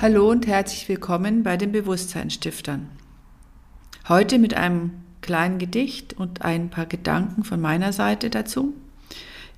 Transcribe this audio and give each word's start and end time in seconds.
Hallo 0.00 0.30
und 0.30 0.46
herzlich 0.46 0.88
willkommen 0.88 1.42
bei 1.42 1.56
den 1.56 1.72
Bewusstseinsstiftern. 1.72 2.88
Heute 4.08 4.38
mit 4.38 4.54
einem 4.54 4.92
kleinen 5.22 5.58
Gedicht 5.58 6.12
und 6.12 6.42
ein 6.42 6.70
paar 6.70 6.86
Gedanken 6.86 7.42
von 7.42 7.60
meiner 7.60 7.92
Seite 7.92 8.30
dazu. 8.30 8.74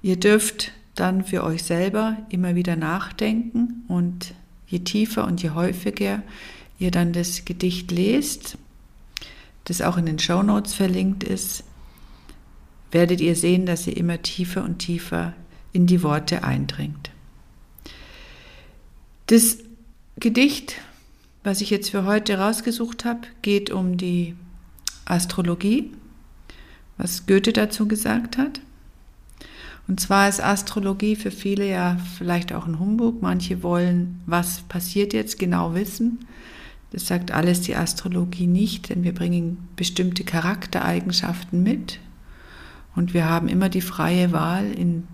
Ihr 0.01 0.17
dürft 0.17 0.73
dann 0.95 1.25
für 1.25 1.45
euch 1.45 1.63
selber 1.65 2.17
immer 2.31 2.55
wieder 2.55 2.75
nachdenken 2.75 3.85
und 3.87 4.33
je 4.67 4.79
tiefer 4.79 5.27
und 5.27 5.43
je 5.43 5.51
häufiger 5.51 6.23
ihr 6.79 6.91
dann 6.91 7.13
das 7.13 7.45
Gedicht 7.45 7.91
lest, 7.91 8.57
das 9.65 9.83
auch 9.83 9.99
in 9.99 10.07
den 10.07 10.19
Show 10.19 10.43
Notes 10.43 10.73
verlinkt 10.73 11.23
ist, 11.23 11.65
werdet 12.93 13.21
ihr 13.21 13.37
sehen, 13.37 13.67
dass 13.67 13.87
ihr 13.87 13.95
immer 13.95 14.23
tiefer 14.23 14.65
und 14.65 14.79
tiefer 14.79 15.35
in 15.75 15.87
die 15.87 16.03
Worte 16.03 16.45
eindringt. 16.45 17.11
Das 19.27 19.59
Gedicht, 20.21 20.75
was 21.45 21.63
ich 21.63 21.71
jetzt 21.71 21.91
für 21.91 22.05
heute 22.05 22.39
rausgesucht 22.39 23.07
habe, 23.07 23.21
geht 23.41 23.71
um 23.71 23.97
die 23.97 24.35
Astrologie, 25.07 25.93
was 26.99 27.27
Goethe 27.27 27.55
dazu 27.55 27.89
gesagt 27.89 28.37
hat. 28.37 28.61
Und 29.89 29.99
zwar 29.99 30.29
ist 30.29 30.43
Astrologie 30.43 31.17
für 31.17 31.31
viele 31.31 31.69
ja 31.69 31.97
vielleicht 32.19 32.53
auch 32.53 32.67
ein 32.67 32.79
Humbug. 32.79 33.23
Manche 33.23 33.63
wollen, 33.63 34.21
was 34.27 34.61
passiert 34.61 35.15
jetzt, 35.15 35.39
genau 35.39 35.75
wissen. 35.75 36.21
Das 36.93 37.07
sagt 37.07 37.31
alles 37.31 37.63
die 37.63 37.75
Astrologie 37.75 38.47
nicht, 38.47 38.91
denn 38.91 39.05
wir 39.05 39.15
bringen 39.15 39.69
bestimmte 39.75 40.25
Charaktereigenschaften 40.25 41.63
mit 41.63 41.99
und 42.95 43.15
wir 43.15 43.25
haben 43.29 43.49
immer 43.49 43.69
die 43.69 43.81
freie 43.81 44.33
Wahl, 44.33 44.71
in 44.71 45.07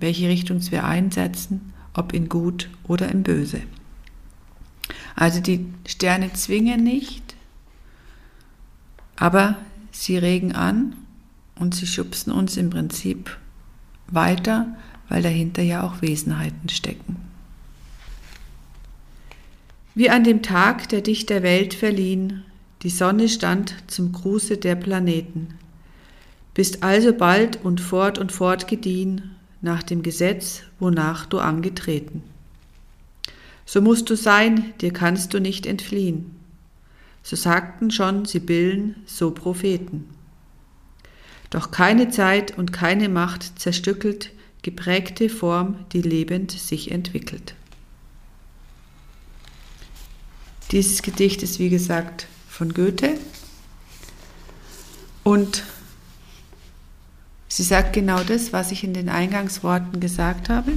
welche 0.00 0.28
Richtung 0.28 0.60
wir 0.70 0.84
einsetzen, 0.84 1.72
ob 1.94 2.12
in 2.12 2.28
gut 2.28 2.68
oder 2.86 3.08
in 3.08 3.22
böse. 3.22 3.62
Also 5.14 5.40
die 5.40 5.66
Sterne 5.86 6.32
zwingen 6.32 6.82
nicht, 6.82 7.34
aber 9.16 9.56
sie 9.92 10.18
regen 10.18 10.52
an 10.52 10.96
und 11.56 11.74
sie 11.74 11.86
schubsen 11.86 12.32
uns 12.32 12.56
im 12.56 12.70
Prinzip 12.70 13.36
weiter, 14.08 14.76
weil 15.08 15.22
dahinter 15.22 15.62
ja 15.62 15.82
auch 15.82 16.02
Wesenheiten 16.02 16.68
stecken. 16.68 17.16
Wie 19.94 20.10
an 20.10 20.24
dem 20.24 20.42
Tag, 20.42 20.88
der 20.88 21.02
dich 21.02 21.26
der 21.26 21.44
Welt 21.44 21.74
verliehen, 21.74 22.42
die 22.82 22.90
Sonne 22.90 23.28
stand 23.28 23.76
zum 23.86 24.10
Gruße 24.10 24.56
der 24.56 24.74
Planeten, 24.74 25.54
bist 26.52 26.82
also 26.82 27.12
bald 27.12 27.64
und 27.64 27.80
fort 27.80 28.18
und 28.18 28.32
fort 28.32 28.66
gediehen 28.66 29.36
nach 29.60 29.82
dem 29.84 30.02
Gesetz, 30.02 30.62
wonach 30.80 31.26
du 31.26 31.38
angetreten. 31.38 32.22
So 33.66 33.80
musst 33.80 34.10
du 34.10 34.16
sein, 34.16 34.74
dir 34.80 34.92
kannst 34.92 35.34
du 35.34 35.40
nicht 35.40 35.66
entfliehen. 35.66 36.36
So 37.22 37.36
sagten 37.36 37.90
schon 37.90 38.26
Sibyllen, 38.26 38.96
so 39.06 39.30
Propheten. 39.30 40.08
Doch 41.50 41.70
keine 41.70 42.10
Zeit 42.10 42.58
und 42.58 42.72
keine 42.72 43.08
Macht 43.08 43.58
zerstückelt 43.58 44.30
geprägte 44.64 45.28
Form, 45.28 45.84
die 45.92 46.02
lebend 46.02 46.50
sich 46.50 46.90
entwickelt. 46.90 47.54
Dieses 50.72 51.02
Gedicht 51.02 51.42
ist 51.42 51.58
wie 51.58 51.68
gesagt 51.68 52.26
von 52.48 52.72
Goethe 52.72 53.18
und 55.22 55.62
sie 57.46 57.62
sagt 57.62 57.92
genau 57.92 58.24
das, 58.24 58.52
was 58.52 58.72
ich 58.72 58.82
in 58.82 58.94
den 58.94 59.08
Eingangsworten 59.08 60.00
gesagt 60.00 60.48
habe. 60.48 60.72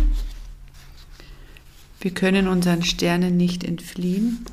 Wir 1.99 2.11
können 2.11 2.47
unseren 2.47 2.83
Sternen 2.83 3.37
nicht 3.37 3.63
entfliehen, 3.63 4.45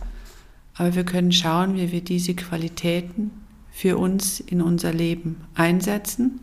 aber 0.75 0.95
wir 0.95 1.05
können 1.05 1.33
schauen, 1.33 1.77
wie 1.77 1.93
wir 1.93 2.01
diese 2.01 2.35
Qualitäten 2.35 3.31
für 3.71 3.99
uns 3.99 4.41
in 4.41 4.63
unser 4.63 4.93
Leben 4.93 5.45
einsetzen. 5.55 6.41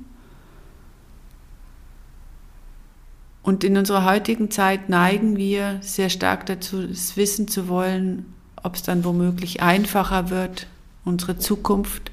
Und 3.44 3.64
in 3.64 3.78
unserer 3.78 4.06
heutigen 4.06 4.52
Zeit 4.52 4.90
neigen 4.90 5.36
wir 5.38 5.80
sehr 5.82 6.10
stark 6.10 6.46
dazu, 6.46 6.82
es 6.82 7.18
wissen 7.18 7.48
zu 7.48 7.68
wollen, 7.68 8.26
ob 8.62 8.76
es 8.76 8.84
dann 8.84 9.04
womöglich 9.04 9.64
einfacher 9.64 10.30
wird, 10.30 10.68
unsere 11.04 11.40
Zukunft. 11.40 12.12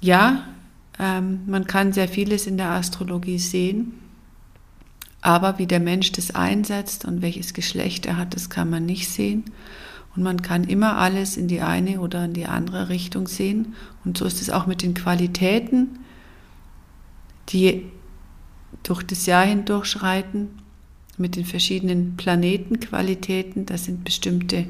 Ja, 0.00 0.46
ähm, 0.98 1.40
man 1.46 1.66
kann 1.66 1.92
sehr 1.92 2.08
vieles 2.08 2.46
in 2.46 2.56
der 2.56 2.70
Astrologie 2.70 3.38
sehen. 3.38 3.92
Aber 5.22 5.58
wie 5.58 5.66
der 5.66 5.80
Mensch 5.80 6.12
das 6.12 6.34
einsetzt 6.34 7.04
und 7.04 7.22
welches 7.22 7.52
Geschlecht 7.52 8.06
er 8.06 8.16
hat, 8.16 8.34
das 8.34 8.48
kann 8.48 8.70
man 8.70 8.86
nicht 8.86 9.08
sehen. 9.08 9.44
Und 10.16 10.22
man 10.22 10.42
kann 10.42 10.64
immer 10.64 10.96
alles 10.96 11.36
in 11.36 11.46
die 11.46 11.60
eine 11.60 12.00
oder 12.00 12.24
in 12.24 12.32
die 12.32 12.46
andere 12.46 12.88
Richtung 12.88 13.28
sehen. 13.28 13.74
Und 14.04 14.18
so 14.18 14.24
ist 14.24 14.40
es 14.40 14.50
auch 14.50 14.66
mit 14.66 14.82
den 14.82 14.94
Qualitäten, 14.94 16.00
die 17.50 17.84
durch 18.82 19.02
das 19.02 19.26
Jahr 19.26 19.44
hindurch 19.44 19.86
schreiten, 19.86 20.48
mit 21.16 21.36
den 21.36 21.44
verschiedenen 21.44 22.16
Planetenqualitäten. 22.16 23.66
Das 23.66 23.84
sind 23.84 24.04
bestimmte 24.04 24.66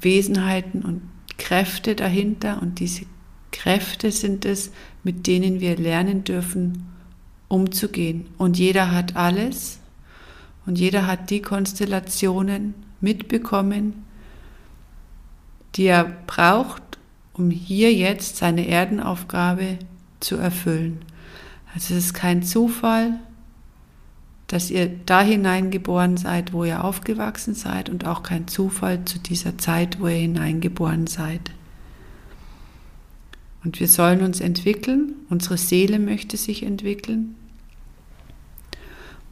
Wesenheiten 0.00 0.82
und 0.82 1.02
Kräfte 1.38 1.94
dahinter. 1.94 2.60
Und 2.60 2.80
diese 2.80 3.06
Kräfte 3.52 4.10
sind 4.10 4.44
es, 4.44 4.72
mit 5.04 5.26
denen 5.26 5.60
wir 5.60 5.76
lernen 5.76 6.24
dürfen, 6.24 6.95
umzugehen. 7.48 8.26
Und 8.38 8.58
jeder 8.58 8.92
hat 8.92 9.16
alles 9.16 9.80
und 10.66 10.78
jeder 10.78 11.06
hat 11.06 11.30
die 11.30 11.42
Konstellationen 11.42 12.74
mitbekommen, 13.00 14.04
die 15.74 15.84
er 15.84 16.04
braucht, 16.26 16.82
um 17.34 17.50
hier 17.50 17.92
jetzt 17.92 18.36
seine 18.38 18.66
Erdenaufgabe 18.66 19.78
zu 20.20 20.36
erfüllen. 20.36 21.00
Also 21.74 21.94
es 21.94 22.06
ist 22.06 22.14
kein 22.14 22.42
Zufall, 22.42 23.20
dass 24.46 24.70
ihr 24.70 24.88
da 24.88 25.20
hineingeboren 25.22 26.16
seid, 26.16 26.52
wo 26.52 26.64
ihr 26.64 26.84
aufgewachsen 26.84 27.54
seid 27.54 27.90
und 27.90 28.06
auch 28.06 28.22
kein 28.22 28.48
Zufall 28.48 29.04
zu 29.04 29.18
dieser 29.18 29.58
Zeit, 29.58 30.00
wo 30.00 30.06
ihr 30.06 30.16
hineingeboren 30.16 31.06
seid. 31.06 31.50
Und 33.66 33.80
wir 33.80 33.88
sollen 33.88 34.22
uns 34.22 34.40
entwickeln, 34.40 35.16
unsere 35.28 35.58
Seele 35.58 35.98
möchte 35.98 36.36
sich 36.36 36.62
entwickeln. 36.62 37.34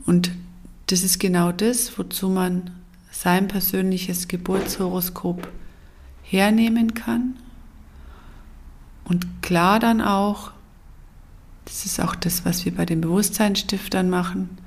Und 0.06 0.32
das 0.88 1.04
ist 1.04 1.20
genau 1.20 1.52
das, 1.52 1.96
wozu 2.00 2.28
man 2.30 2.72
sein 3.12 3.46
persönliches 3.46 4.26
Geburtshoroskop 4.26 5.46
hernehmen 6.24 6.94
kann. 6.94 7.36
Und 9.04 9.24
klar 9.40 9.78
dann 9.78 10.00
auch, 10.00 10.50
das 11.66 11.86
ist 11.86 12.00
auch 12.00 12.16
das, 12.16 12.44
was 12.44 12.64
wir 12.64 12.74
bei 12.74 12.86
den 12.86 13.02
Bewusstseinsstiftern 13.02 14.10
machen, 14.10 14.58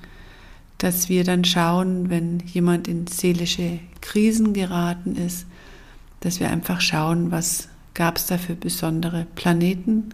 dass 0.77 1.09
wir 1.09 1.25
dann 1.25 1.43
schauen, 1.43 2.09
wenn 2.09 2.39
jemand 2.39 2.87
in 2.87 3.05
seelische 3.05 3.79
Krisen 3.99 4.53
geraten 4.53 5.17
ist, 5.17 5.45
dass 6.21 6.39
wir 6.39 6.49
einfach 6.51 6.79
schauen, 6.79 7.31
was 7.31 7.67
gab 7.97 8.17
es 8.17 8.27
dafür 8.27 8.53
besondere 8.53 9.25
Planeten, 9.33 10.11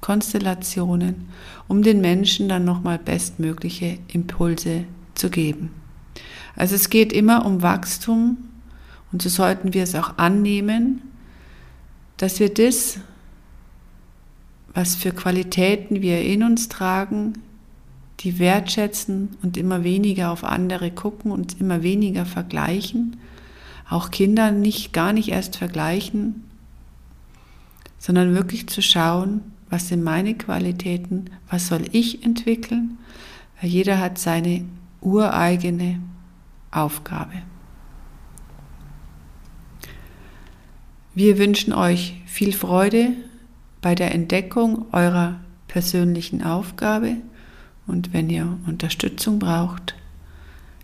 Konstellationen, 0.00 1.28
um 1.68 1.82
den 1.82 2.00
Menschen 2.00 2.48
dann 2.48 2.64
nochmal 2.64 2.98
bestmögliche 2.98 3.98
Impulse 4.08 4.84
zu 5.14 5.30
geben. 5.30 5.70
Also 6.56 6.74
es 6.74 6.90
geht 6.90 7.12
immer 7.12 7.46
um 7.46 7.62
Wachstum 7.62 8.36
und 9.12 9.22
so 9.22 9.28
sollten 9.28 9.74
wir 9.74 9.84
es 9.84 9.94
auch 9.94 10.18
annehmen, 10.18 11.02
dass 12.16 12.40
wir 12.40 12.52
das, 12.52 12.98
was 14.74 14.96
für 14.96 15.12
Qualitäten 15.12 16.02
wir 16.02 16.20
in 16.22 16.42
uns 16.42 16.68
tragen, 16.68 17.34
die 18.20 18.40
wertschätzen 18.40 19.36
und 19.40 19.56
immer 19.56 19.84
weniger 19.84 20.32
auf 20.32 20.42
andere 20.42 20.90
gucken 20.90 21.30
und 21.30 21.60
immer 21.60 21.84
weniger 21.84 22.26
vergleichen, 22.26 23.18
auch 23.88 24.10
Kinder 24.10 24.50
nicht 24.50 24.92
gar 24.92 25.12
nicht 25.12 25.28
erst 25.28 25.56
vergleichen, 25.56 26.47
sondern 27.98 28.34
wirklich 28.34 28.68
zu 28.68 28.82
schauen, 28.82 29.42
was 29.70 29.88
sind 29.88 30.02
meine 30.02 30.34
Qualitäten, 30.34 31.26
was 31.50 31.68
soll 31.68 31.84
ich 31.92 32.24
entwickeln, 32.24 32.98
weil 33.60 33.70
jeder 33.70 34.00
hat 34.00 34.18
seine 34.18 34.64
ureigene 35.00 36.00
Aufgabe. 36.70 37.42
Wir 41.14 41.38
wünschen 41.38 41.72
euch 41.72 42.14
viel 42.26 42.52
Freude 42.52 43.10
bei 43.80 43.94
der 43.94 44.14
Entdeckung 44.14 44.86
eurer 44.92 45.40
persönlichen 45.66 46.42
Aufgabe 46.42 47.16
und 47.86 48.12
wenn 48.12 48.30
ihr 48.30 48.58
Unterstützung 48.66 49.38
braucht, 49.38 49.94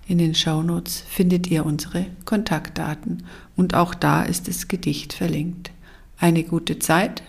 in 0.06 0.19
den 0.19 0.34
Shownotes 0.34 1.05
findet 1.08 1.46
ihr 1.46 1.64
unsere 1.64 2.06
Kontaktdaten 2.25 3.25
und 3.56 3.75
auch 3.75 3.94
da 3.94 4.22
ist 4.22 4.49
das 4.49 4.69
Gedicht 4.69 5.12
verlinkt. 5.12 5.70
Eine 6.25 6.43
gute 6.43 6.79
Zeit. 6.79 7.23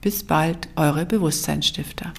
Bis 0.00 0.22
bald, 0.22 0.68
eure 0.76 1.04
Bewusstseinsstifter. 1.04 2.12